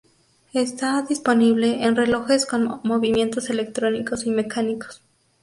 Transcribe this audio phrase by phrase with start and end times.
[0.55, 5.03] Está disponible en relojes con movimientos electrónicos y mecánicos.